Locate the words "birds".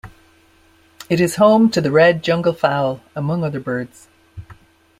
3.59-4.07